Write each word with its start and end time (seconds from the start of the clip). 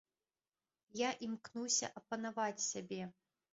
Я 1.01 1.09
імкнуся 1.27 1.91
апанаваць 2.03 2.67
сябе. 2.73 3.03